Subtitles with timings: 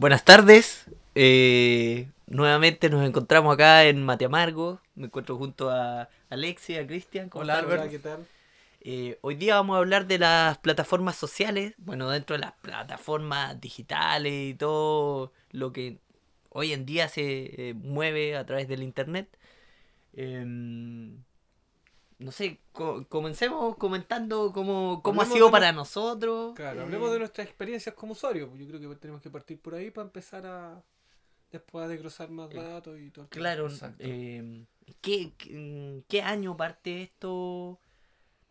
[0.00, 0.86] Buenas tardes.
[1.14, 4.80] Eh, nuevamente nos encontramos acá en Mate Amargo.
[4.94, 7.28] Me encuentro junto a Alexia, a Cristian.
[7.28, 7.58] ¿cómo Hola?
[7.58, 7.90] Albert.
[7.90, 8.26] ¿qué tal?
[8.80, 11.74] Eh, hoy día vamos a hablar de las plataformas sociales.
[11.76, 15.98] Bueno, dentro de las plataformas digitales y todo lo que
[16.48, 19.28] hoy en día se eh, mueve a través del internet.
[22.20, 26.54] No sé, co- comencemos comentando cómo, cómo ha sido de para nosotros.
[26.54, 28.50] Claro, eh, hablemos de nuestras experiencias como usuarios.
[28.58, 30.84] Yo creo que tenemos que partir por ahí para empezar a
[31.50, 33.24] después a desglosar más datos y todo.
[33.24, 33.42] el tema.
[33.42, 33.96] Claro, Exacto.
[34.06, 34.66] eh,
[35.00, 37.80] ¿qué, qué, qué año parte esto?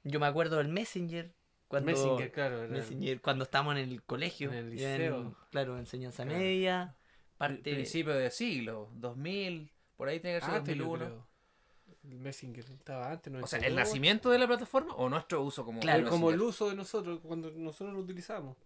[0.03, 1.33] Yo me acuerdo del Messenger.
[1.67, 2.63] Cuando, Messenger, claro.
[2.63, 4.49] era Messenger, cuando estábamos en el colegio.
[4.51, 5.35] En el liceo.
[5.51, 6.39] claro, enseñanza Claro.
[6.39, 6.95] media.
[7.37, 11.27] Parte, Principio de siglo, 2000, por ahí tiene que ser yo 2001.
[12.09, 13.43] El Messenger estaba antes, ¿no?
[13.43, 16.41] O sea, el nacimiento de la plataforma o nuestro uso como Claro, como como el
[16.41, 18.57] uso de nosotros, cuando nosotros lo utilizamos.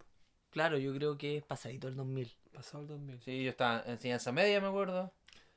[0.50, 2.32] claro, yo creo que es pasadito el 2000.
[2.52, 3.20] Pasado el 2000.
[3.20, 5.12] Sí, yo estaba en enseñanza media, me acuerdo.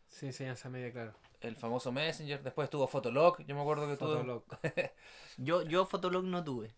[0.08, 1.14] Sí, enseñanza media, claro.
[1.40, 2.42] El famoso Messenger.
[2.44, 4.10] Después estuvo Fotolog, yo me acuerdo que tuvo.
[4.16, 4.44] Fotolog.
[5.38, 6.74] Yo, yo Fotolog no tuve.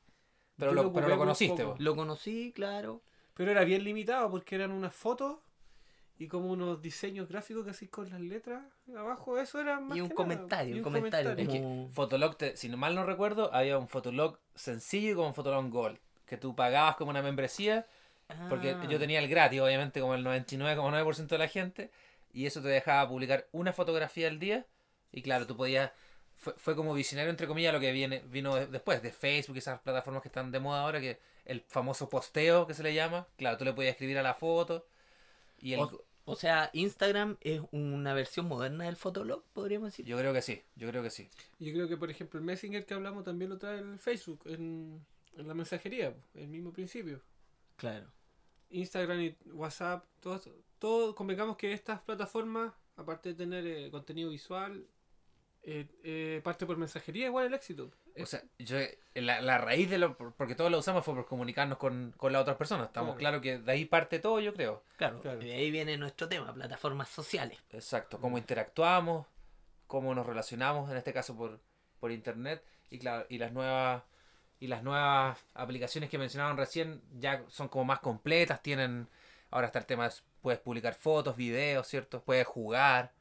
[0.57, 1.79] Pero Yo lo, lo pero lo conociste vos.
[1.79, 3.01] Lo conocí, claro.
[3.33, 5.37] Pero era bien limitado porque eran unas fotos
[6.19, 8.61] y como unos diseños gráficos que así con las letras
[8.95, 9.39] abajo.
[9.39, 10.23] Eso era más Y un que nada.
[10.23, 11.31] comentario, Y un comentario.
[11.31, 15.27] Es que Fotolog, te- si no mal no recuerdo, había un Fotolog sencillo y como
[15.29, 15.97] un Fotolog Gold.
[16.25, 17.87] Que tú pagabas como una membresía.
[18.47, 21.89] Porque Ah, yo tenía el gratis, obviamente, como el 99,9% de la gente.
[22.31, 24.65] Y eso te dejaba publicar una fotografía al día.
[25.11, 25.91] Y claro, tú podías.
[26.35, 29.59] Fue, fue como visionario, entre comillas, lo que viene vino de- después de Facebook y
[29.59, 30.99] esas plataformas que están de moda ahora.
[31.01, 33.25] que El famoso posteo que se le llama.
[33.37, 34.85] Claro, tú le podías escribir a la foto.
[35.57, 40.05] Y el, O, o sea, Instagram es una versión moderna del Fotolog, podríamos decir.
[40.05, 41.27] yo creo que sí, yo creo que sí.
[41.57, 45.03] Yo creo que, por ejemplo, el Messenger que hablamos también lo trae el Facebook en,
[45.35, 47.21] en la mensajería, el mismo principio.
[47.77, 48.11] Claro.
[48.69, 50.39] Instagram y WhatsApp, todo,
[50.77, 54.85] todo convengamos que estas plataformas, aparte de tener eh, contenido visual,
[55.63, 57.91] eh, eh, parte por mensajería, igual el éxito.
[58.21, 58.77] O sea, yo,
[59.15, 60.15] la, la raíz de lo.
[60.17, 62.87] Porque todos lo usamos fue por comunicarnos con, con las otras personas.
[62.87, 63.39] Estamos Claro.
[63.39, 64.83] claro que de ahí parte todo, yo creo.
[64.97, 65.39] Claro, Claro.
[65.39, 67.57] de ahí viene nuestro tema, plataformas sociales.
[67.71, 69.27] Exacto, cómo interactuamos,
[69.87, 71.59] cómo nos relacionamos, en este caso por,
[71.99, 74.03] por internet, y claro, y las nuevas
[74.61, 79.07] y las nuevas aplicaciones que mencionaban recién ya son como más completas, tienen
[79.51, 82.21] ahora está el tema de puedes publicar fotos, videos, ¿cierto?
[82.23, 83.13] Puedes jugar.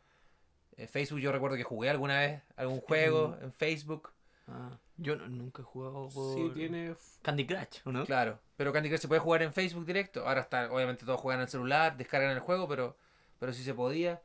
[0.76, 4.12] En Facebook yo recuerdo que jugué alguna vez algún juego en Facebook,
[4.50, 6.94] Ah, yo no- nunca he jugado por Sí, tiene...
[7.22, 8.04] Candy Crush, ¿o no?
[8.06, 11.40] claro, pero Candy Crush se puede jugar en Facebook directo, ahora está obviamente todos juegan
[11.40, 12.96] en el celular, descargan el juego, pero
[13.38, 14.20] pero sí se podía.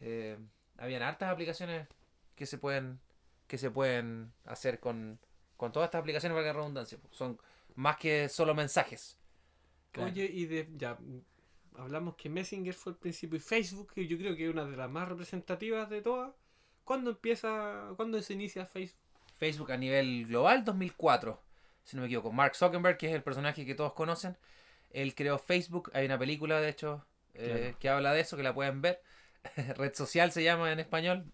[0.00, 0.38] Eh,
[0.78, 1.86] habían hartas aplicaciones
[2.34, 2.98] que se pueden
[3.46, 5.18] que se pueden hacer con,
[5.56, 6.98] con todas estas aplicaciones, valga la redundancia.
[7.10, 7.38] Son
[7.76, 9.18] más que solo mensajes.
[9.92, 10.10] Claro.
[10.10, 10.68] Oye, y de...
[10.76, 10.98] Ya,
[11.76, 14.76] hablamos que Messenger fue el principio y Facebook, que yo creo que es una de
[14.76, 16.32] las más representativas de todas.
[16.84, 19.00] ¿Cuándo empieza, cuándo se inicia Facebook?
[19.38, 21.42] Facebook a nivel global 2004,
[21.84, 22.32] si no me equivoco.
[22.32, 24.36] Mark Zuckerberg, que es el personaje que todos conocen,
[24.90, 25.90] él creó Facebook.
[25.94, 27.78] Hay una película, de hecho, eh, Claro.
[27.78, 29.00] que habla de eso, que la pueden ver.
[29.76, 31.24] Red social se llama en español.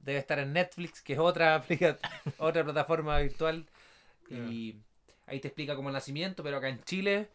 [0.00, 1.64] Debe estar en Netflix, que es otra,
[2.38, 3.66] otra plataforma virtual.
[4.30, 4.76] Y
[5.26, 7.28] ahí te explica como el nacimiento, pero acá en Chile,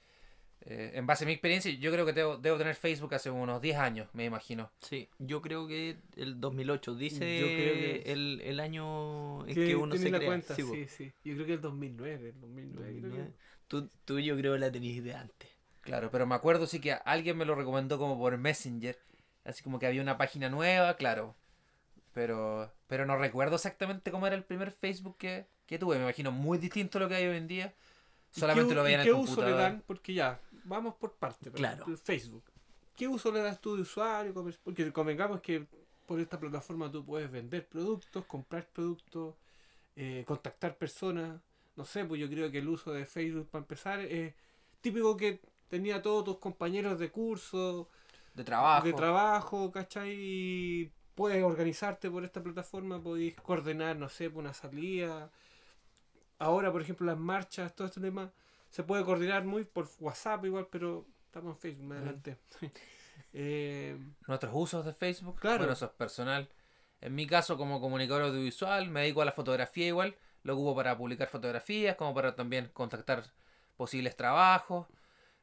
[0.65, 3.61] eh, en base a mi experiencia, yo creo que debo, debo tener Facebook hace unos
[3.61, 4.71] 10 años, me imagino.
[4.79, 9.65] Sí, yo creo que el 2008 dice Yo creo que- el, el año en Que
[9.67, 10.29] que uno se la crea.
[10.29, 12.75] cuenta, Sí, sí, Yo creo que el 2009, el 2009.
[12.81, 13.33] creo que- 2009.
[13.67, 15.49] Tú, tú yo creo que la tenías de antes.
[15.81, 18.97] Claro, pero me acuerdo sí que alguien me lo recomendó como por Messenger.
[19.43, 21.35] Así como que había una página nueva, claro.
[22.13, 25.97] Pero, pero no recuerdo exactamente cómo era el primer Facebook que, que tuve.
[25.97, 27.73] Me imagino muy distinto a lo que hay hoy en día.
[28.35, 29.83] ¿Y Solamente qué, lo veía y en qué el uso le dan?
[29.85, 31.51] Porque ya, vamos por parte.
[31.51, 31.85] Claro.
[31.97, 32.43] Facebook.
[32.95, 34.33] ¿Qué uso le das tú de usuario?
[34.63, 35.65] Porque convengamos que
[36.05, 39.35] por esta plataforma tú puedes vender productos, comprar productos,
[39.95, 41.41] eh, contactar personas.
[41.75, 44.33] No sé, pues yo creo que el uso de Facebook, para empezar, es
[44.81, 47.89] típico que tenía todos tus compañeros de curso,
[48.35, 48.85] De trabajo.
[48.85, 50.11] de trabajo, ¿cachai?
[50.15, 55.31] Y puedes organizarte por esta plataforma, podéis coordinar, no sé, por una salida.
[56.37, 58.31] Ahora, por ejemplo, las marchas, todo este tema,
[58.73, 62.03] se puede coordinar muy por WhatsApp igual, pero estamos en Facebook, me Ujú.
[62.05, 62.37] adelanté.
[63.35, 63.97] Eh,
[64.27, 65.39] Nuestros usos de Facebook.
[65.39, 65.59] Claro.
[65.59, 66.49] Bueno, eso es personal.
[67.01, 70.15] En mi caso, como comunicador audiovisual, me dedico a la fotografía igual.
[70.43, 73.23] Lo ocupo para publicar fotografías, como para también contactar
[73.75, 74.87] posibles trabajos.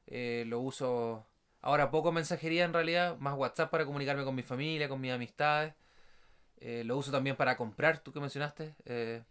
[0.06, 1.26] Eh, lo uso
[1.62, 5.75] ahora poco mensajería en realidad, más WhatsApp para comunicarme con mi familia, con mis amistades.
[6.59, 8.75] Eh, lo uso también para comprar, tú que mencionaste.
[8.85, 9.23] Eh,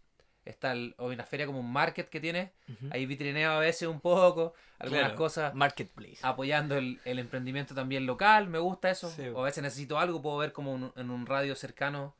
[0.44, 2.88] está el, o una feria como un market que tiene, Ujú.
[2.90, 6.18] ahí vitrineo a veces un poco, algunas Claro, cosas Marketplace.
[6.22, 9.10] apoyando el, el emprendimiento también local, me gusta eso.
[9.10, 9.28] Sí.
[9.28, 12.14] O a veces necesito algo, puedo ver como un- en un radio cercano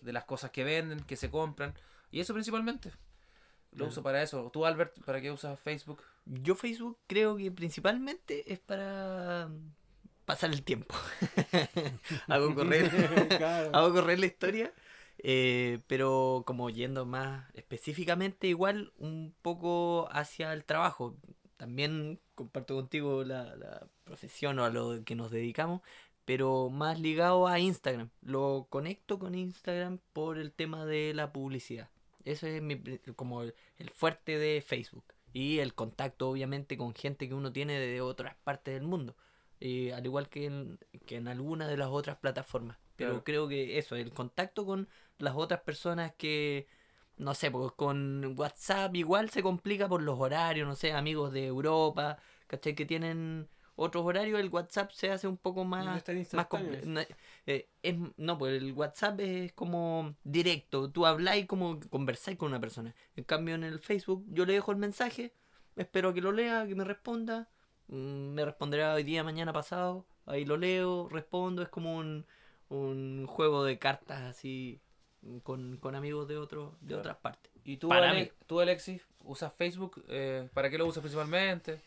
[0.00, 1.74] de las cosas que venden, que se compran.
[2.10, 2.90] Y eso principalmente.
[3.70, 3.90] Lo Claro.
[3.90, 4.50] uso para eso.
[4.52, 6.02] ¿Tú, Albert, para qué usas Facebook?
[6.26, 9.48] Yo Facebook creo que principalmente es para
[10.26, 10.94] pasar el tiempo.
[12.28, 12.90] hago correr,
[13.38, 13.70] Claro.
[13.74, 14.72] hago correr la historia.
[15.22, 21.16] Eh, pero como yendo más específicamente, igual un poco hacia el trabajo.
[21.56, 25.80] También comparto contigo la, la profesión o a lo que nos dedicamos,
[26.24, 28.10] pero más ligado a Instagram.
[28.22, 31.88] Lo conecto con Instagram por el tema de la publicidad.
[32.24, 32.76] Eso es mi,
[33.16, 33.54] como el,
[33.92, 35.04] fuerte de Facebook.
[35.32, 39.16] Y el contacto, obviamente, con gente que uno tiene de otras partes del mundo.
[39.60, 42.78] Eh, al igual que en, que en algunas de las otras plataformas.
[43.06, 43.24] Pero Claro.
[43.24, 44.88] creo que eso, el contacto con
[45.18, 46.66] las otras personas que,
[47.16, 51.46] no sé, pues con WhatsApp igual se complica por los horarios, no sé, amigos de
[51.46, 52.74] Europa, ¿cachai?
[52.74, 56.04] Que tienen otros horarios, el WhatsApp se hace un poco No más...
[56.04, 56.48] tan más
[56.84, 57.00] no,
[57.46, 62.60] eh, es, no, pues el WhatsApp es como directo, tú habláis como conversáis con una
[62.60, 62.94] persona.
[63.16, 65.34] En cambio en el Facebook yo le dejo el mensaje,
[65.76, 67.48] espero que lo lea, que me responda,
[67.88, 67.94] mm,
[68.34, 72.26] me responderá hoy día, mañana, pasado, ahí lo leo, respondo, es como un,
[72.72, 74.80] un juego de cartas así
[75.22, 77.00] mm, con, con amigos de otros de Claro.
[77.00, 77.52] otras partes.
[77.64, 78.30] ¿Y tú, Para Ale- mí.
[78.46, 80.04] tú Alexis, usas Facebook?
[80.08, 81.80] Eh, ¿Para qué lo usas principalmente?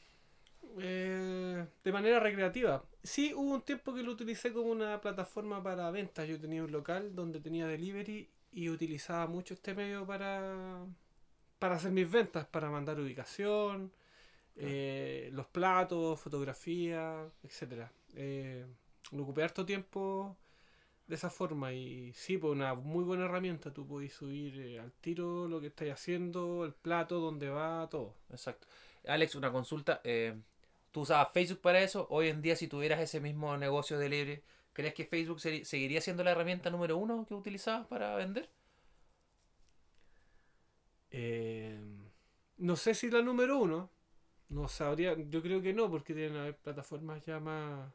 [0.77, 2.83] Eh, de manera recreativa.
[3.03, 6.27] Sí, hubo un tiempo que lo utilicé como una plataforma para ventas.
[6.27, 10.85] Yo tenía un local donde tenía delivery y utilizaba mucho este medio para,
[11.59, 13.91] para hacer mis ventas, para mandar ubicación,
[14.57, 17.91] eh, los platos, fotografía, etcétera.
[18.15, 18.65] Eh,
[19.11, 20.35] lo ocupé harto tiempo
[21.07, 23.73] de esa forma y sí, pues una muy buena herramienta.
[23.73, 28.15] Tú podés subir eh, al tiro lo que estáis haciendo, el plato, dónde va, todo.
[28.29, 28.67] Exacto.
[29.07, 30.01] Alex, una consulta.
[30.03, 30.35] eh,
[30.91, 32.07] ¿Tú usabas Facebook para eso?
[32.09, 34.43] Hoy en día, si tuvieras ese mismo negocio de libre,
[34.73, 38.49] ¿crees que Facebook seguiría siendo la herramienta número uno que utilizabas para vender?
[41.11, 41.79] Eh,
[42.57, 43.89] no sé si la número uno.
[44.49, 45.15] No sabría.
[45.29, 47.91] Yo creo que no, porque tienen haber plataformas ya más.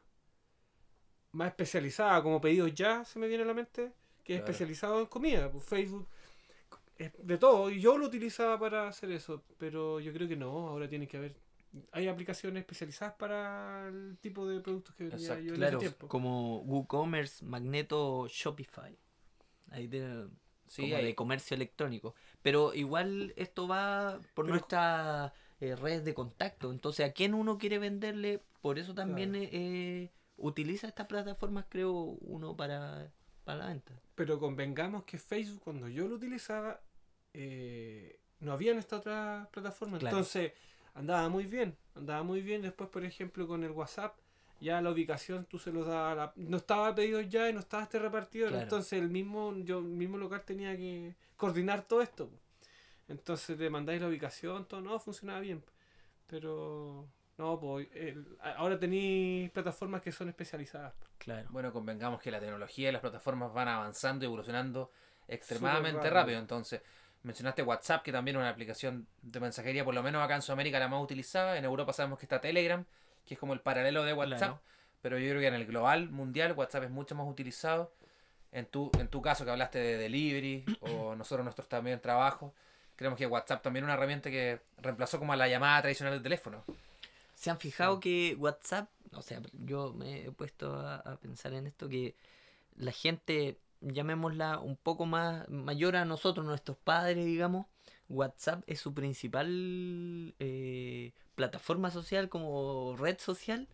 [1.33, 3.91] Más especializadas, como pedidos ya, se me viene a la mente.
[4.23, 4.51] Que es Claro.
[4.51, 5.49] especializado en comida.
[5.51, 6.07] Pues Facebook.
[6.97, 7.69] Es de todo.
[7.69, 9.43] Y yo lo utilizaba para hacer eso.
[9.57, 10.67] Pero yo creo que no.
[10.69, 11.35] Ahora tiene que haber.
[11.93, 16.07] Hay aplicaciones especializadas para el tipo de productos que vendía yo en Claro, ese tiempo.
[16.09, 18.95] como WooCommerce, Magneto, Shopify.
[19.71, 20.27] Ahí de,
[20.67, 22.13] Sí, como hay- de comercio electrónico.
[22.41, 26.71] Pero igual esto va por Pero- nuestra eh, red de contacto.
[26.71, 28.41] Entonces, ¿a quién uno quiere venderle?
[28.61, 29.47] Por eso también Claro.
[29.51, 30.11] eh,
[30.41, 33.11] utiliza estas plataformas, creo, uno para,
[33.43, 33.93] para la venta.
[34.15, 36.81] Pero convengamos que Facebook, cuando yo lo utilizaba,
[37.33, 39.97] eh, no había en esta otra plataforma.
[39.99, 40.17] Claro.
[40.17, 40.51] Entonces,
[40.93, 41.75] andaba muy bien.
[41.95, 42.61] Andaba muy bien.
[42.61, 44.15] Después, por ejemplo, con el WhatsApp,
[44.59, 46.15] ya la ubicación tú se lo dabas.
[46.17, 48.49] la- No estaba pedido ya y no estaba este repartidor.
[48.49, 48.63] Claro.
[48.63, 52.29] Entonces, el mismo, yo, el mismo local tenía que coordinar todo esto.
[53.07, 54.81] Entonces, te mandáis la ubicación, todo.
[54.81, 55.63] No, funcionaba bien.
[56.27, 57.07] Pero,
[57.41, 60.93] no, pues, el- ahora tenéis plataformas que son especializadas.
[61.17, 61.47] Claro.
[61.51, 64.91] Bueno, convengamos que la tecnología y las plataformas van avanzando y evolucionando
[65.27, 66.13] extremadamente rápido.
[66.13, 66.39] rápido.
[66.39, 66.81] Entonces,
[67.23, 70.77] mencionaste WhatsApp, que también es una aplicación de mensajería, por lo menos acá en Sudamérica
[70.79, 71.57] la más utilizada.
[71.57, 72.85] En Europa sabemos que está Telegram,
[73.25, 74.37] que es como el paralelo de WhatsApp.
[74.39, 74.59] Claro.
[75.01, 77.91] Pero yo creo que en el global, mundial, WhatsApp es mucho más utilizado.
[78.51, 82.51] En tu, en tu caso que hablaste de delivery o nosotros nuestros también trabajos,
[82.95, 86.21] creemos que WhatsApp también es una herramienta que reemplazó como a la llamada tradicional del
[86.21, 86.63] teléfono.
[87.41, 91.65] ¿Se han fijado que WhatsApp, o sea, yo me he puesto a, a pensar en
[91.65, 92.13] esto, que
[92.75, 97.65] la gente, llamémosla un poco más mayor a nosotros, nuestros padres, digamos,
[98.09, 103.67] WhatsApp es su principal eh, plataforma social como red social.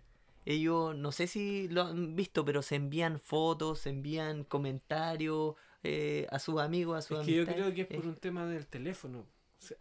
[0.45, 6.25] Ellos, no sé si lo han visto, pero se envían fotos, se envían comentarios eh,
[6.29, 8.45] a sus amigos, a sus Es que yo creo que es por Eh, un tema
[8.45, 9.25] del teléfono.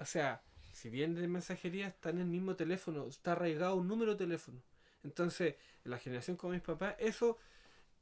[0.00, 0.43] O sea,
[0.76, 4.61] si bien de mensajería está en el mismo teléfono, está arraigado un número de teléfono.
[5.04, 7.38] Entonces, en la generación como mis papás, eso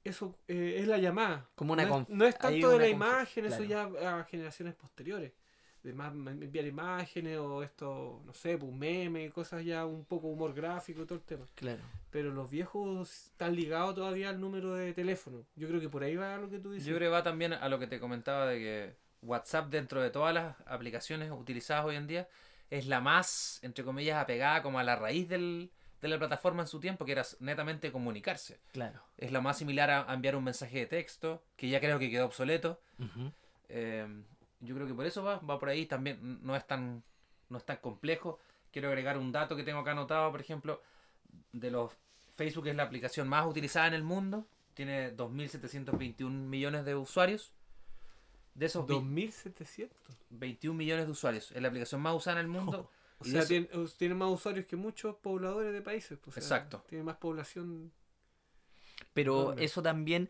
[0.02, 1.48] eso eh, es la llamada.
[1.54, 5.32] Como una no, es, no es tanto de la imagen, eso ya a generaciones posteriores.
[5.84, 10.26] De más enviar imágenes o esto, no sé, pues, un meme, cosas ya un poco
[10.26, 11.46] humor gráfico y todo el tema.
[11.54, 11.82] Claro.
[12.10, 15.46] Pero los viejos están ligados todavía al número de teléfono.
[15.54, 16.88] Yo creo que por ahí va lo que tú dices.
[16.88, 20.10] Yo creo que va también a lo que te comentaba de que WhatsApp dentro de
[20.10, 22.28] todas las aplicaciones utilizadas hoy en día
[22.70, 26.68] es la más, entre comillas, apegada como a la raíz del, de la plataforma en
[26.68, 28.60] su tiempo, que era netamente comunicarse.
[28.72, 29.02] Claro.
[29.16, 32.10] Es la más similar a, a enviar un mensaje de texto, que ya creo que
[32.10, 32.80] quedó obsoleto.
[33.68, 34.06] Eh,
[34.60, 37.02] yo creo que por eso va, va por ahí, también no es tan,
[37.48, 38.38] no es tan complejo.
[38.72, 40.82] Quiero agregar un dato que tengo acá anotado, por ejemplo,
[41.52, 41.92] de los
[42.34, 47.52] Facebook es la aplicación más utilizada en el mundo, tiene 2.721 millones de usuarios.
[48.54, 50.16] De esos vi- 2700.
[50.30, 52.90] 21 millones de usuarios, es la aplicación más usada en el mundo.
[53.18, 56.18] O sea, tiene, tiene más usuarios que muchos pobladores de países.
[56.18, 56.84] pues, o sea, Exacto.
[56.88, 57.92] Tiene más población.
[59.12, 59.64] Pero Enorme.
[59.64, 60.28] eso también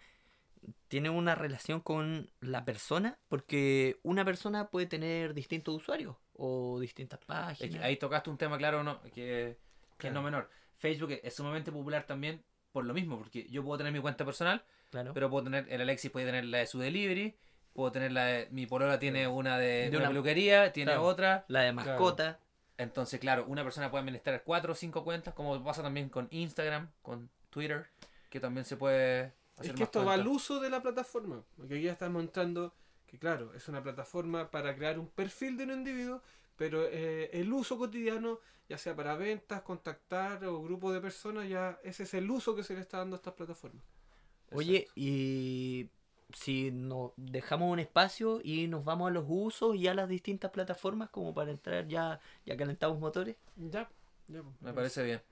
[0.88, 7.18] tiene una relación con la persona, porque una persona puede tener distintos usuarios o distintas
[7.24, 7.82] páginas.
[7.82, 9.58] ahí tocaste un tema claro no, que,
[9.98, 10.48] que es no menor.
[10.76, 14.64] Facebook es sumamente popular también por lo mismo, porque yo puedo tener mi cuenta personal,
[14.90, 15.12] Claro.
[15.14, 17.34] pero puedo tener, el Alexis puede tener la de su delivery,
[17.74, 21.04] puedo tener la de, mi polola tiene una de, De una, una- peluquería, tiene claro.
[21.04, 21.44] otra.
[21.48, 22.38] la de mascota.
[22.78, 26.90] Entonces, claro, una persona puede administrar cuatro o cinco cuentas, como pasa también con Instagram,
[27.02, 27.86] con Twitter,
[28.30, 31.44] que también se puede hacer Es que más esto va al uso de la plataforma.
[31.56, 32.74] Porque aquí ya estamos mostrando
[33.06, 36.20] que, claro, es una plataforma para crear un perfil de un individuo,
[36.56, 41.78] pero eh, el uso cotidiano, ya sea para ventas, contactar o grupo de personas, ya
[41.84, 43.84] ese es el uso que se le está dando a estas plataformas.
[44.50, 45.88] Oye, y
[46.34, 50.50] si nos dejamos un espacio y nos vamos a los usos y a las distintas
[50.50, 53.36] plataformas como para entrar ya, ya calentamos motores.
[53.56, 53.88] Ya,
[54.28, 54.42] ya.
[54.42, 55.22] pues, Me parece bien.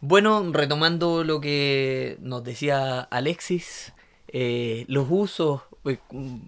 [0.00, 3.92] Bueno, retomando lo que nos decía Alexis,
[4.28, 6.38] eh, los usos, pues, mm,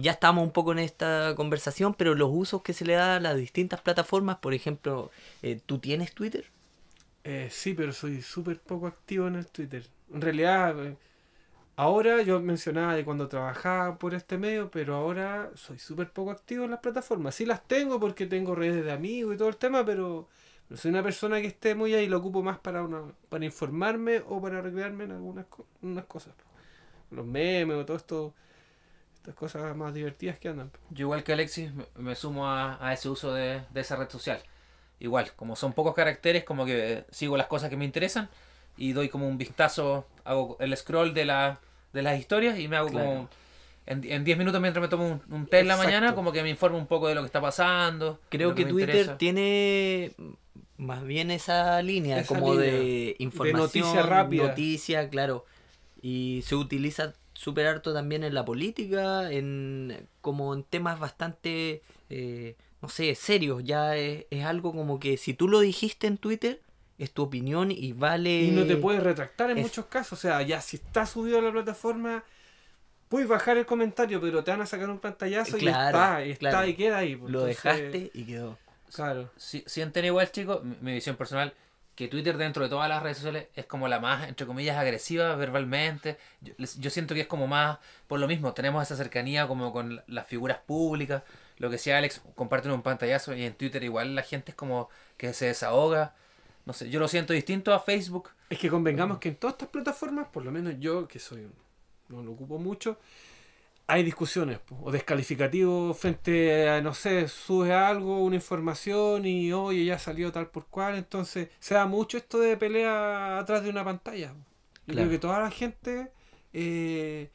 [0.00, 3.20] ya estamos un poco en esta conversación, pero los usos que se le da a
[3.20, 5.10] las distintas plataformas, por ejemplo,
[5.42, 6.46] eh, ¿tú tienes Twitter?
[7.24, 9.86] Eh, sí, pero soy súper poco activo en el Twitter.
[10.12, 10.96] En realidad, eh,
[11.76, 16.64] ahora yo mencionaba de cuando trabajaba por este medio, pero ahora soy súper poco activo
[16.64, 17.34] en las plataformas.
[17.34, 20.28] Sí las tengo porque tengo redes de amigos y todo el tema, pero
[20.68, 24.22] no soy una persona que esté muy ahí, lo ocupo más para una, para informarme
[24.28, 25.46] o para recrearme en algunas
[25.82, 26.34] unas cosas.
[27.10, 28.34] Los memes o todo esto,
[29.20, 30.70] estas cosas más divertidas que andan.
[30.90, 34.08] Yo igual que Alexis me, me sumo a, a ese uso de, de esa red
[34.08, 34.40] social.
[34.98, 38.28] Igual, como son pocos caracteres, como que sigo las cosas que me interesan
[38.76, 41.58] y doy como un vistazo, hago el scroll de, la,
[41.92, 43.06] de las historias y me hago Claro.
[43.08, 43.28] como...
[43.86, 46.42] En en 10 minutos mientras me tomo un, un té en la mañana, como que
[46.42, 48.12] me informo un poco de lo que está pasando.
[48.12, 49.18] de Creo que Twitter interesa.
[49.18, 50.12] tiene
[50.76, 54.46] más bien esa línea Esa como línea de información, noticia rápida.
[54.48, 55.44] noticia, claro.
[56.02, 61.80] Y se utiliza súper harto también en la política, en como en temas bastante,
[62.10, 63.64] eh, no sé, serios.
[63.64, 66.60] Ya es, es algo como que si tú lo dijiste en Twitter,
[66.98, 68.40] es tu opinión y vale...
[68.42, 70.18] Y no te puedes retractar en es- muchos casos.
[70.18, 72.24] O sea, ya si está subido a la plataforma,
[73.08, 76.50] puedes bajar el comentario, pero te van a sacar un pantallazo y está, y está
[76.50, 76.66] claro.
[76.68, 77.16] y queda ahí.
[77.16, 77.32] pues.
[77.32, 78.58] Lo Entonces, dejaste y quedó.
[78.94, 79.30] Claro.
[79.38, 81.54] Si- sienten igual, chicos, mi, mi visión personal,
[82.00, 85.34] que Twitter dentro de todas las redes sociales es como la más, entre comillas, agresiva
[85.36, 86.16] verbalmente.
[86.40, 87.76] Yo, yo siento que es como más,
[88.06, 91.22] por lo mismo, tenemos esa cercanía como con la- las figuras públicas.
[91.58, 94.88] Lo que sea Alex, comparten un pantallazo y en Twitter igual la gente es como
[95.18, 96.14] que se desahoga.
[96.64, 98.30] No sé, yo lo siento distinto a Facebook.
[98.48, 101.46] Es que convengamos que en todas estas plataformas, por lo menos yo, que soy
[102.08, 102.98] no lo ocupo mucho,
[103.92, 109.84] hay discusiones po, o descalificativos frente a, no sé, sube algo, una información y oye,
[109.84, 110.96] ya salió tal por cual.
[110.96, 114.32] Entonces, se da mucho esto de pelea atrás de una pantalla.
[114.32, 114.38] po.
[114.86, 115.08] Yo Claro.
[115.08, 116.10] creo que toda la gente
[116.52, 117.30] eh,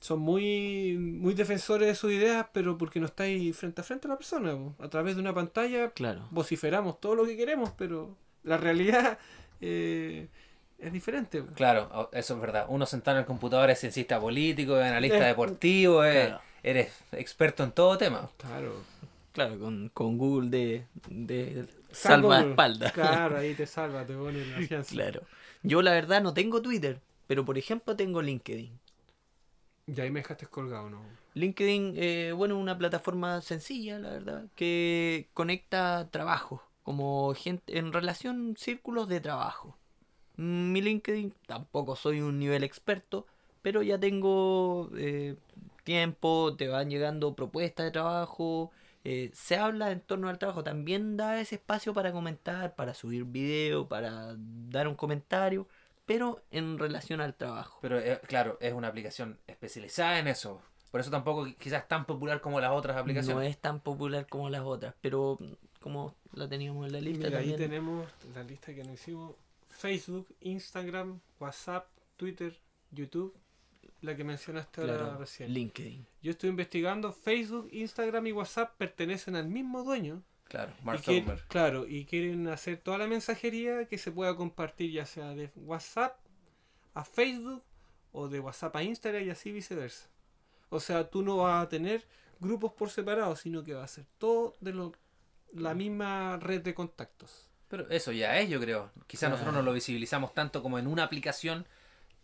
[0.00, 4.10] son muy, muy defensores de sus ideas, pero porque no estáis frente a frente a
[4.10, 4.52] la persona.
[4.54, 4.74] po.
[4.82, 6.26] A través de una pantalla Claro.
[6.30, 9.18] vociferamos todo lo que queremos, pero la realidad
[9.60, 10.28] eh,
[10.86, 11.44] es diferente.
[11.54, 12.66] Claro, eso es verdad.
[12.68, 16.42] Uno sentado en el computador es ciencista político, es analista deportivo, es- claro.
[16.62, 18.30] eres experto en todo tema.
[18.38, 18.74] Claro.
[19.32, 22.92] Claro, con, con Google de, de Salvo- salvaespaldas.
[22.92, 24.90] Claro, ahí te salva, te pone la fianza.
[24.94, 25.22] Claro.
[25.62, 28.78] Yo la verdad no tengo Twitter, pero por ejemplo tengo LinkedIn.
[29.86, 31.02] Y ahí me dejaste colgado, ¿no?
[31.34, 38.54] LinkedIn, eh, bueno, una plataforma sencilla, la verdad, que conecta trabajo, como gente en relación
[38.56, 39.76] círculos de trabajo.
[40.36, 43.26] Mm, Mi LinkedIn tampoco soy un nivel experto,
[43.62, 45.36] pero ya tengo eh,
[45.84, 48.70] tiempo, te van llegando propuestas de trabajo,
[49.04, 53.24] eh, se habla en torno al trabajo, también da ese espacio para comentar, para subir
[53.24, 55.68] video, para dar un comentario,
[56.06, 57.78] pero en relación al trabajo.
[57.82, 60.60] Pero eh, claro, es una aplicación especializada en eso.
[60.90, 63.50] Por eso tampoco quizás tan popular como las otras No aplicaciones.
[63.50, 65.38] es tan popular como las otras, pero
[65.80, 67.70] como la teníamos en la lista Mira, ahí también.
[67.70, 69.32] tenemos la lista que nos hicimos.
[69.76, 72.58] Facebook, Instagram, WhatsApp, Twitter,
[72.90, 73.34] YouTube.
[74.00, 75.52] La que mencionaste ahora recién.
[75.52, 76.06] LinkedIn.
[76.22, 77.12] Yo estoy investigando.
[77.12, 80.22] Facebook, Instagram y WhatsApp pertenecen al mismo dueño.
[80.44, 81.48] Claro, Y Mark Zuckerberg.
[81.48, 86.18] claro, y quieren hacer toda la mensajería que se pueda compartir ya sea de WhatsApp
[86.92, 87.62] a Facebook
[88.12, 90.06] o de WhatsApp a Instagram y así viceversa.
[90.68, 92.04] O sea, tú no vas a tener
[92.40, 94.92] grupos por separado, sino que va a ser todo de lo,
[95.54, 97.50] la misma red de contactos.
[97.76, 98.90] Pero eso ya es, yo creo.
[99.06, 101.66] Quizás nosotros no lo visibilizamos tanto como en una aplicación,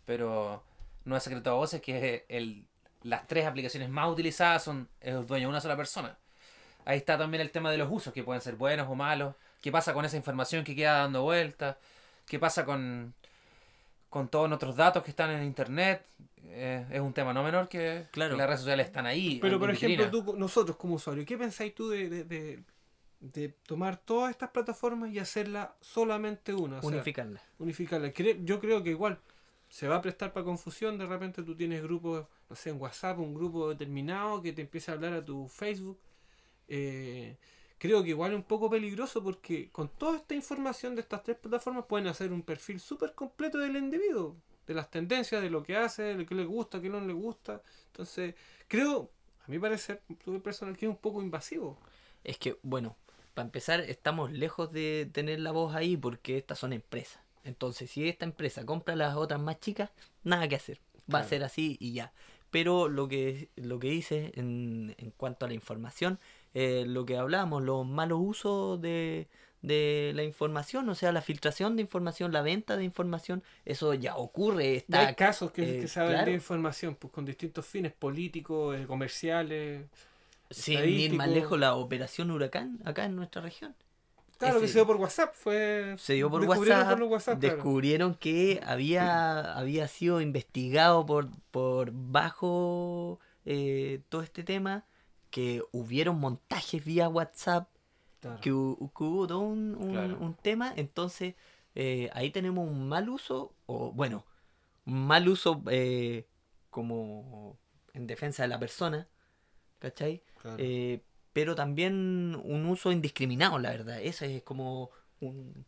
[0.05, 0.63] pero
[1.03, 2.65] no es secreto a voces que el,
[3.03, 6.17] las tres aplicaciones más utilizadas son el dueño de una sola persona.
[6.85, 9.35] Ahí está también el tema de los usos, que pueden ser buenos o malos.
[9.61, 11.75] ¿Qué pasa con esa información que queda dando vueltas?
[12.25, 13.13] ¿Qué pasa con,
[14.09, 16.05] con todos nuestros datos que están en internet?
[16.45, 18.35] Eh, es un tema no menor que Claro.
[18.37, 19.37] las redes sociales están ahí.
[19.41, 20.03] Pero por vitrina.
[20.03, 22.63] ejemplo, tú, nosotros como usuarios, ¿qué pensáis tú de, de, de-
[23.21, 26.79] de tomar todas estas plataformas y hacerla solamente una?
[26.79, 27.41] O sea, Unificarla.
[27.59, 28.11] unificarla.
[28.43, 29.19] Yo creo que igual
[29.69, 30.97] se va a prestar para confusión.
[30.97, 34.91] De repente tú tienes grupos, no sé, en WhatsApp, un grupo determinado que te empieza
[34.91, 35.99] a hablar a tu Facebook.
[36.67, 37.37] Eh,
[37.77, 41.37] creo que igual es un poco peligroso porque con toda esta información de estas tres
[41.37, 44.35] plataformas pueden hacer un perfil súper completo del individuo,
[44.65, 47.13] de las tendencias, de lo que hace, de lo que le gusta, qué no le
[47.13, 47.61] gusta.
[47.87, 48.35] Entonces,
[48.67, 49.11] creo,
[49.45, 50.01] a mi parecer,
[50.43, 51.77] personal, que es un poco invasivo.
[52.23, 52.97] Es que, bueno,
[53.33, 57.21] para empezar, estamos lejos de tener la voz ahí porque estas son empresas.
[57.43, 59.89] Entonces, si esta empresa compra las otras más chicas,
[60.23, 60.79] nada que hacer.
[61.13, 62.13] Va a ser así y ya.
[62.51, 66.19] Pero lo que, lo que dice en, en cuanto a la información,
[66.53, 69.27] eh, lo que hablábamos, los malos usos de,
[69.61, 74.17] de la información, o sea, la filtración de información, la venta de información, eso ya
[74.17, 76.31] ocurre, Ya está hay casos que, eh, que se ha claro.
[76.31, 79.85] información pues, con distintos fines políticos, eh, comerciales.
[80.51, 83.75] Sin ir más lejos la operación huracán acá en nuestra región.
[84.37, 85.35] Claro, que se dio por WhatsApp.
[85.35, 87.55] Fue, se dio por descubrieron WhatsApp, por WhatsApp, claro.
[87.55, 94.85] descubrieron que había, había sido investigado por, por bajo eh, todo este tema,
[95.29, 97.69] que hubieron montajes vía WhatsApp,
[98.19, 98.37] Claro.
[98.37, 100.17] que, que hubo todo un, un- Claro.
[100.19, 101.33] un tema, entonces
[101.73, 104.25] eh, ahí tenemos un mal uso, o bueno,
[104.85, 106.27] un mal uso eh,
[106.69, 107.57] como
[107.93, 109.07] en defensa de la persona,
[109.81, 110.21] ¿cachai?
[110.41, 110.55] Claro.
[110.59, 111.01] Eh,
[111.33, 114.89] pero también un uso indiscriminado, la verdad, eso es como
[115.19, 115.65] un...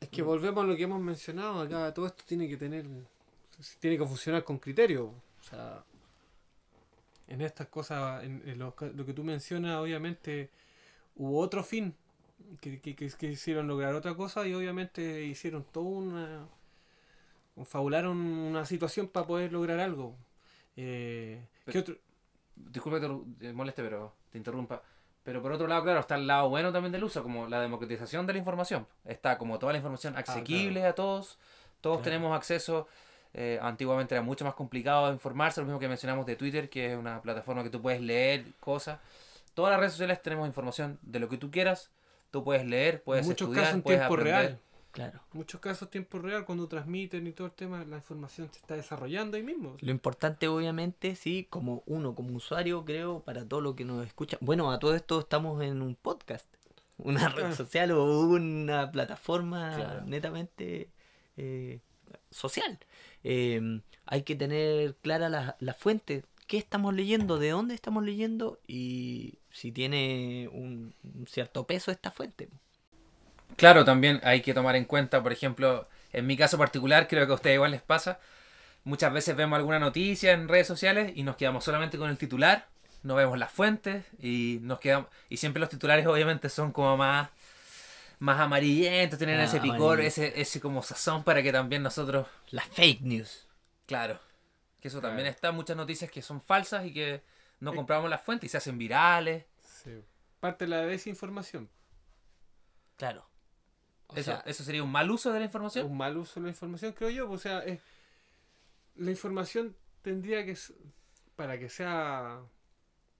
[0.00, 1.92] es que volvemos a lo que hemos mencionado acá.
[1.94, 2.86] Todo esto tiene que tener.
[3.80, 5.06] Tiene que funcionar con criterio.
[5.06, 5.82] O sea.
[7.28, 10.50] En estas cosas, en, en lo, que- lo que tú mencionas, obviamente
[11.16, 11.94] hubo otro fin.
[12.60, 16.46] Que, que, que- que hicieron lograr otra cosa y obviamente hicieron todo una.
[17.54, 20.14] confabularon una situación para poder lograr algo.
[20.76, 21.40] Eh,
[21.70, 21.96] ¿Qué otro?
[22.56, 24.82] Disculpa que te moleste, pero te interrumpa.
[25.22, 28.26] Pero por otro lado, claro, está el lado bueno también del uso, como la democratización
[28.26, 28.86] de la información.
[29.04, 31.38] Está como toda la información asequible a todos.
[31.80, 32.04] Todos Claro.
[32.04, 32.86] tenemos acceso.
[33.34, 36.98] Eh, antiguamente era mucho más complicado informarse, lo mismo que mencionamos de Twitter, que es
[36.98, 38.98] una plataforma que tú puedes leer cosas.
[39.52, 41.90] Todas las redes sociales tenemos información de lo que tú quieras.
[42.30, 44.34] Tú puedes leer, puedes en muchos estudiar, casos en puedes tiempo aprender.
[44.34, 44.60] real.
[44.96, 45.20] Claro.
[45.34, 49.36] muchos casos tiempo real cuando transmiten y todo el tema la información se está desarrollando
[49.36, 53.84] ahí mismo Lo importante, obviamente, sí, como uno, como usuario, creo, para todo lo que
[53.84, 54.38] nos escucha.
[54.40, 56.46] Bueno, a todo esto estamos en un podcast,
[56.96, 57.52] una red Ah.
[57.52, 60.04] social o una plataforma Claro.
[60.06, 60.88] netamente
[61.36, 61.80] eh,
[62.30, 62.78] social.
[63.22, 68.58] Eh, hay que tener clara la, la fuente, qué estamos leyendo, de dónde estamos leyendo
[68.66, 72.48] y si tiene un, un cierto peso esta fuente.
[73.56, 77.32] Claro, también hay que tomar en cuenta, por ejemplo, en mi caso particular, creo que
[77.32, 78.18] a ustedes igual les pasa.
[78.84, 82.66] Muchas veces vemos alguna noticia en redes sociales y nos quedamos solamente con el titular,
[83.02, 87.28] no vemos las fuentes y nos quedamos y siempre los titulares obviamente son como más
[88.18, 90.08] más amarillentos, tienen Ah, ese picor, amarillo.
[90.08, 93.46] ese ese como sazón para que también nosotros, Las fake news.
[93.86, 94.20] claro,
[94.80, 97.22] que eso también está muchas noticias que son falsas y que
[97.60, 99.44] no compramos las fuentes y se hacen virales.
[100.40, 101.68] parte de la desinformación
[102.96, 103.26] Claro.
[104.08, 105.86] O Eso, sea, eso sería un mal uso de la información.
[105.86, 107.80] un mal uso de la información creo yo o sea es-
[108.96, 110.56] la información tendría que
[111.34, 112.40] para que sea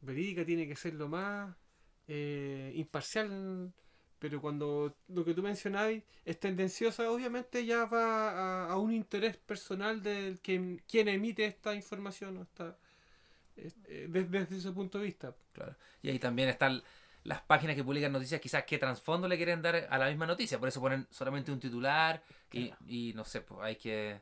[0.00, 1.54] verídica tiene que ser lo más
[2.08, 3.72] eh, imparcial
[4.18, 8.30] pero cuando lo que tú mencionabas es tendenciosa obviamente ya va
[8.66, 12.78] a, a un interés personal del que quien emite esta información o esta
[13.56, 15.74] eh, eh, desde, desde ese punto de vista Claro.
[16.02, 16.82] Y ahí también están
[17.26, 20.58] las páginas que publican noticias, quizás qué trasfondo le quieren dar a la misma noticia.
[20.58, 24.20] Por eso ponen solamente un titular y, y no sé, pues hay que,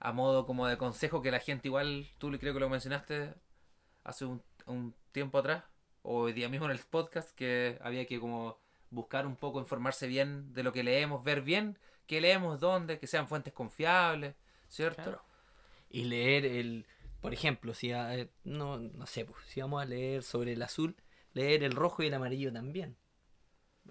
[0.00, 3.34] a modo como de consejo, que la gente igual, tú creo que lo mencionaste
[4.04, 5.64] hace un, un tiempo atrás,
[6.02, 8.58] o hoy día mismo en el podcast, que había que como
[8.90, 13.06] buscar un poco, informarse bien de lo que leemos, ver bien qué leemos, dónde, que
[13.06, 14.34] sean fuentes confiables,
[14.68, 15.02] ¿cierto?
[15.02, 15.22] Claro.
[15.90, 16.86] Y leer el,
[17.20, 20.62] por ejemplo, si a- eh, no, no sé, pues, si vamos a leer sobre el
[20.62, 20.94] azul,
[21.34, 22.96] leer el rojo y el amarillo también.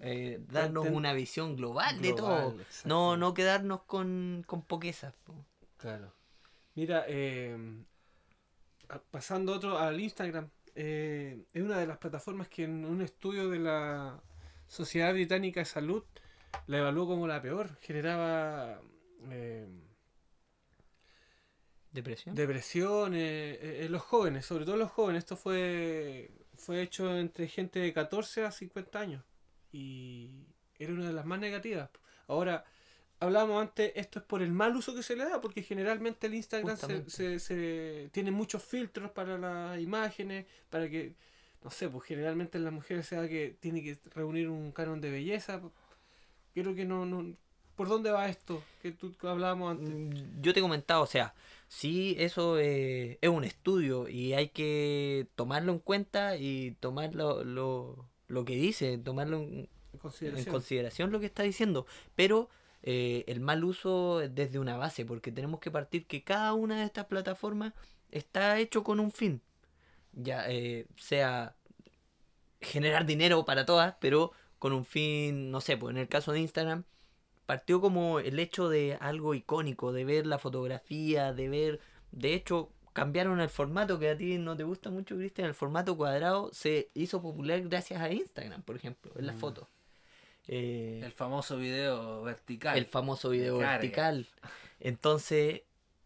[0.00, 2.56] eh, darnos una visión global, de todo.
[2.84, 5.14] No, no quedarnos con, con poquezas.
[5.22, 5.34] po.
[5.76, 6.12] Claro.
[6.74, 7.56] Mira, eh,
[8.88, 13.48] a- pasando otro al Instagram, eh, es una de las plataformas que en un estudio
[13.48, 14.20] de la
[14.66, 16.02] Sociedad Británica de Salud
[16.66, 17.78] la evaluó como la peor.
[17.80, 18.80] Generaba
[19.30, 19.68] eh,
[21.92, 22.34] ¿Depresión?
[22.34, 25.20] depresión eh, en los jóvenes, sobre todo en los jóvenes.
[25.20, 29.22] Esto fue, fue hecho entre gente de 14 a 50 años
[29.72, 30.30] y
[30.78, 31.90] era una de las más negativas.
[32.26, 32.64] Ahora,
[33.20, 36.34] hablábamos antes, esto es por el mal uso que se le da, porque generalmente el
[36.34, 41.14] Instagram se, se- se- tiene muchos filtros para las imágenes, para que,
[41.62, 45.00] no sé, pues generalmente en las mujeres se da que tiene que reunir un canon
[45.00, 45.60] de belleza.
[46.54, 47.36] Creo que no, no
[47.74, 49.88] ¿Por dónde va esto que tú hablábamos antes?
[49.92, 51.34] Mm, Yo te he comentado, o sea,
[51.74, 57.44] sí, eso eh, es un estudio y hay que tomarlo en cuenta y tomar lo,
[57.44, 59.68] lo, lo que dice, tomarlo en,
[60.28, 60.46] En en consideración.
[60.46, 62.48] consideración lo que está diciendo, pero
[62.82, 66.78] eh, el mal uso es desde una base, porque tenemos que partir que cada una
[66.80, 67.72] de estas plataformas
[68.10, 69.42] está hecho con un fin,
[70.12, 71.56] ya eh, sea
[72.60, 76.40] generar dinero para todas, pero con un fin, no sé, pues en el caso de
[76.40, 76.84] Instagram,
[77.46, 81.80] partió como el hecho de algo icónico, de ver la fotografía, de ver,
[82.12, 85.96] de hecho, cambiaron el formato que a ti no te gusta mucho, Cristian, el formato
[85.96, 89.40] cuadrado se hizo popular gracias a Instagram, por ejemplo, en las Mm.
[89.40, 89.68] fotos.
[90.46, 92.76] Eh, El famoso video vertical.
[92.78, 93.72] el famoso video Carga.
[93.78, 94.28] vertical.
[94.80, 95.62] Entonces,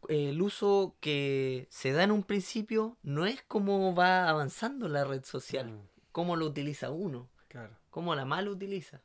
[0.09, 5.25] el uso que se da en un principio no es cómo va avanzando la red
[5.25, 5.81] social, Mm,
[6.13, 7.77] cómo lo utiliza uno, claro.
[7.91, 9.03] cómo la mal utiliza.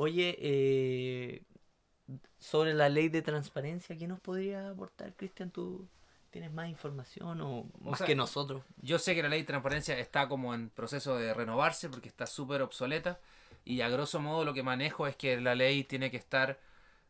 [0.00, 1.42] Oye, eh,
[2.38, 5.50] sobre la ley de transparencia, ¿qué nos podría aportar, Cristian?
[5.50, 5.88] ¿Tú
[6.30, 8.62] tienes más información o más sea, que nosotros?
[8.80, 12.26] Yo sé que la ley de transparencia está como en proceso de renovarse porque está
[12.26, 13.18] súper obsoleta
[13.64, 16.60] y a grosso modo lo que manejo es que la ley tiene que estar,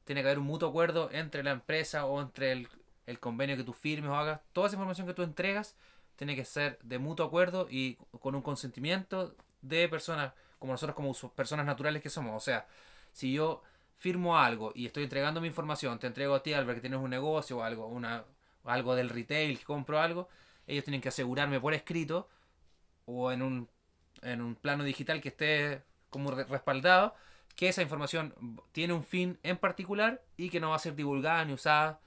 [0.04, 2.68] tiene que haber un mutuo acuerdo entre la empresa o entre el,
[3.04, 4.40] el convenio que tú firmes o hagas.
[4.54, 5.76] Toda esa información que tú entregas
[6.16, 11.12] tiene que ser de mutuo acuerdo y con un consentimiento de personas como nosotros como
[11.34, 12.36] personas naturales que somos.
[12.36, 12.66] O sea,
[13.12, 13.62] si yo
[13.96, 17.10] firmo algo y estoy entregando mi información, te entrego a ti, Albert, que tienes un
[17.10, 18.24] negocio o algo, una,
[18.64, 20.28] algo del retail, que compro algo,
[20.66, 22.28] ellos tienen que asegurarme por escrito
[23.06, 23.68] o en un,
[24.22, 27.14] en un plano digital que esté como re- respaldado
[27.56, 28.34] que esa información
[28.72, 32.00] tiene un fin en particular y que no va a ser divulgada ni usada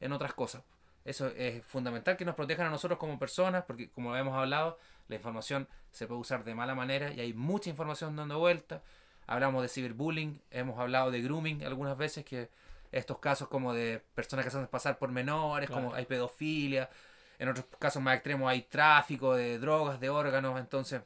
[0.00, 0.62] en otras cosas.
[1.04, 5.16] Eso es fundamental que nos protejan a nosotros como personas, porque como hemos hablado, la
[5.16, 8.82] información se puede usar de mala manera y hay mucha información dando vuelta.
[9.26, 12.50] Hablamos de ciberbullying, hemos hablado de grooming algunas veces, que
[12.90, 15.82] estos casos como de personas que se hacen pasar por menores, Claro.
[15.84, 16.90] como hay pedofilia,
[17.38, 21.02] en otros casos más extremos hay tráfico de drogas, de órganos, entonces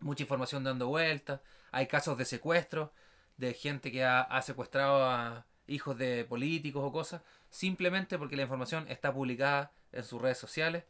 [0.00, 1.40] mucha información dando vueltas.
[1.72, 2.92] Hay casos de secuestro
[3.36, 8.42] de gente que ha, ha secuestrado a hijos de políticos o cosas, simplemente porque la
[8.42, 10.84] información está publicada en sus redes sociales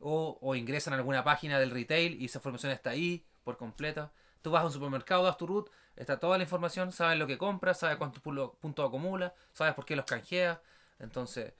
[0.00, 4.12] o, ingresan a alguna página del retail y esa información está ahí por completa.
[4.42, 7.38] Tú vas a un supermercado, das tu root, está toda la información, sabes lo que
[7.38, 10.58] compras, sabes cuántos puntos acumula, sabes por qué los canjeas.
[10.98, 11.52] Entonces,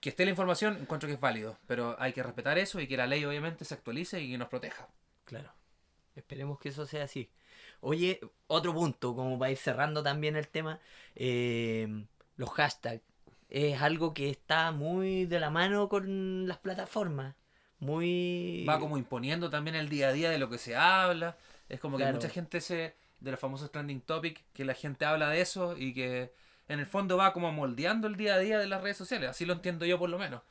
[0.00, 2.96] que esté la información, encuentro que es válido, pero hay que respetar eso y que
[2.96, 4.88] la ley obviamente se actualice y que nos proteja.
[5.24, 5.52] Claro.
[6.14, 7.30] Esperemos que eso sea así.
[7.80, 10.80] Oye, otro punto, como para ir cerrando también el tema,
[11.14, 13.02] eh, los hashtags.
[13.56, 17.34] Es algo que está muy de la mano con las plataformas.
[17.78, 18.64] Muy...
[18.68, 21.38] va como imponiendo también el día a día de lo que se habla.
[21.70, 22.96] Es como que mucha gente se.
[23.20, 26.32] de los famosos trending topic, que la gente habla de eso y que
[26.68, 29.30] en el fondo va como moldeando el día a día de las redes sociales.
[29.30, 30.42] Así lo entiendo yo por lo menos.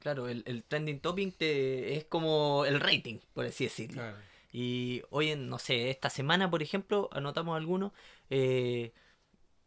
[0.00, 4.02] Claro, el, el trending topic te- es como el rating, por así decirlo.
[4.02, 4.16] Claro.
[4.52, 7.92] Y hoy, en, no sé, esta semana, por ejemplo, anotamos algunos.
[8.30, 8.92] eh,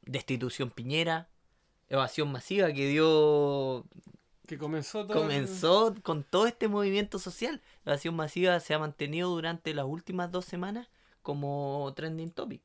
[0.04, 1.30] destitución Piñera,
[1.92, 3.86] evasión masiva que dio
[4.48, 5.20] Que comenzó todo.
[5.22, 7.62] comenzó con todo este movimiento social.
[7.86, 10.90] La acción masiva se ha mantenido durante las últimas dos semanas
[11.22, 12.62] como trending topic.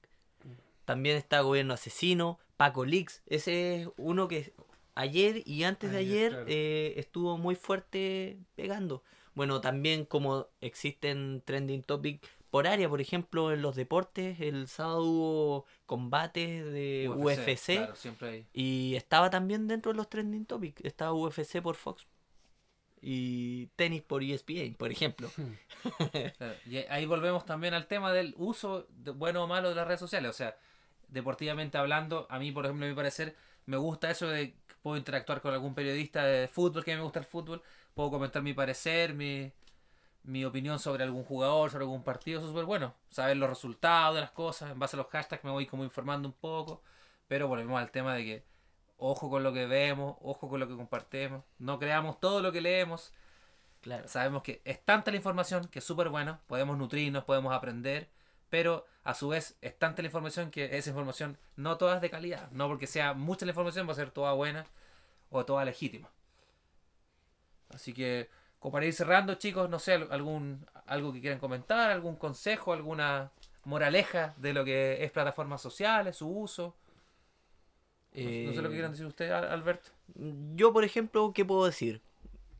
[0.84, 3.22] También está Gobierno Asesino, Paco Leaks.
[3.26, 4.54] Ese es uno que
[4.94, 6.46] ayer y antes de Ayer, ayer claro.
[6.48, 9.02] eh, estuvo muy fuerte pegando.
[9.34, 15.02] Bueno, también como existen trending topic por área, por ejemplo, en los deportes, el sábado
[15.04, 18.46] hubo combates de UFC, Claro, siempre hay.
[18.54, 20.82] y estaba también dentro de los trending topics.
[20.82, 22.06] Estaba UFC por Fox.
[23.02, 25.30] Y tenis por ESPN, por ejemplo.
[26.38, 29.86] Claro, Y ahí volvemos también al tema del uso de- bueno o malo de las
[29.86, 30.30] redes sociales.
[30.30, 30.56] O sea,
[31.08, 34.96] deportivamente hablando, a mí, por ejemplo, a mi parecer, me gusta eso de que puedo
[34.96, 37.62] interactuar con algún periodista de fútbol, que me gusta el fútbol,
[37.94, 39.52] puedo comentar mi parecer, mi,
[40.26, 42.94] mi opinión sobre algún jugador, sobre algún partido, eso es súper bueno.
[43.08, 46.28] Saber los resultados de las cosas, en base a los hashtags me voy como informando
[46.28, 46.82] un poco.
[47.28, 48.44] Pero volvemos al tema de que
[48.98, 52.60] ojo con lo que vemos, ojo con lo que compartimos, no creamos todo lo que
[52.60, 53.12] leemos.
[53.80, 54.08] Claro.
[54.08, 58.08] Sabemos que es tanta la información que es súper bueno, podemos nutrirnos, podemos aprender,
[58.50, 62.10] pero a su vez es tanta la información que esa información no toda es de
[62.10, 64.66] calidad, no porque sea mucha la información va a ser toda buena
[65.30, 66.10] o toda legítima.
[67.68, 72.16] Así que, como para ir cerrando, chicos, no sé, algún algo que quieran comentar, algún
[72.16, 73.30] consejo, alguna
[73.64, 76.74] moraleja de lo que es plataformas sociales, su uso.
[78.14, 79.90] No sé- no sé lo que Eh, quieran decir ustedes, Al- Alberto.
[80.54, 82.00] Yo, por ejemplo, ¿qué puedo decir?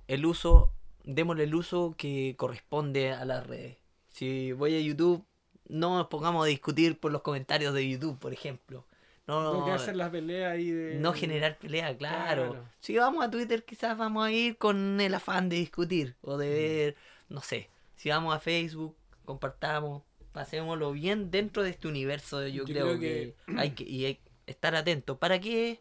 [0.09, 0.73] El uso,
[1.05, 3.77] démosle el uso que corresponde a las redes.
[4.11, 5.25] Si voy a YouTube,
[5.69, 8.85] no nos pongamos a discutir por los comentarios de YouTube, por ejemplo.
[9.27, 10.95] No, No que hacer las peleas ahí de.
[11.01, 12.51] no generar pelea, claro.
[12.53, 12.69] Claro.
[12.81, 16.49] Si vamos a Twitter, quizás vamos a ir con el afán de discutir o de
[16.49, 16.97] ver,
[17.29, 17.69] no sé.
[17.97, 22.43] Si vamos a Facebook, compartamos, pasémoslo bien dentro de este universo.
[22.47, 25.19] Yo, Yo creo, creo que, que- hay que y hay estar atento.
[25.19, 25.81] ¿Para qué?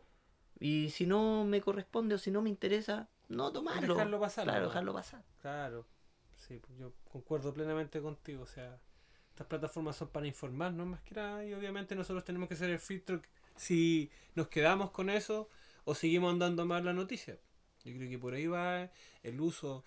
[0.59, 3.93] Y si no me corresponde o si no me interesa, no tomarlo.
[3.93, 4.67] Dejarlo pasar, Claro, ¿no?
[4.69, 5.23] dejarlo pasar.
[5.41, 5.85] Claro.
[6.35, 8.43] Sí, yo concuerdo plenamente contigo.
[8.43, 8.79] O sea,
[9.35, 11.43] estas plataformas son para informarnos más que nada.
[11.43, 13.21] Y obviamente nosotros tenemos que hacer el filtro
[13.57, 15.49] si nos quedamos con eso
[15.83, 17.37] o seguimos andando más la noticia.
[17.83, 18.89] Yo creo que por ahí va
[19.23, 19.83] el uso.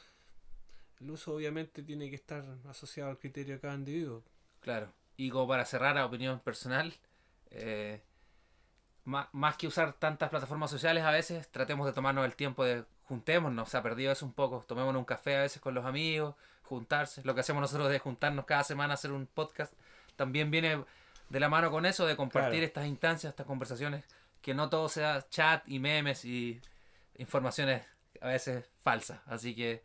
[1.01, 4.23] El uso obviamente tiene que estar asociado al criterio de cada individuo.
[4.61, 4.93] Claro.
[5.17, 6.93] Y como para cerrar a opinión personal,
[7.51, 8.03] eh,
[9.07, 12.85] má- más, que usar tantas plataformas sociales a veces, tratemos de tomarnos el tiempo de
[13.05, 16.35] juntémonos, se ha perdido eso un poco, tomémonos un café a veces con los amigos,
[16.69, 19.73] juntarse, lo que hacemos nosotros de juntarnos cada semana a hacer un podcast,
[20.17, 20.85] también viene
[21.29, 22.65] de la mano con eso, de compartir Claro.
[22.67, 24.05] estas instancias, estas conversaciones,
[24.43, 26.61] que no todo sea chat y memes y
[27.17, 27.83] informaciones
[28.21, 29.21] a veces falsas.
[29.27, 29.83] Así que,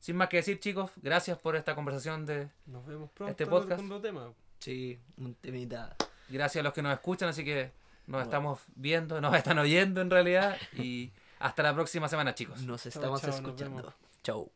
[0.00, 2.48] sin más que decir chicos, gracias por esta conversación de...
[2.66, 4.32] Nos vemos pronto Este podcast- segundo tema.
[4.58, 5.94] Sí, un temita.
[6.28, 7.70] Gracias a los que nos escuchan, así que
[8.06, 10.56] nos estamos viendo, nos están oyendo en realidad.
[10.72, 12.62] Y hasta la próxima semana, chicos.
[12.62, 13.94] Nos estamos escuchando.
[14.22, 14.50] Chau.